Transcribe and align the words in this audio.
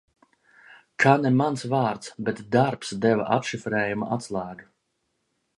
Ka 1.03 1.13
ne 1.25 1.31
mans 1.41 1.67
vārds, 1.75 2.11
bet 2.29 2.41
darbs 2.57 2.97
deva 3.05 3.31
atšifrējuma 3.39 4.11
atslēgu. 4.17 4.71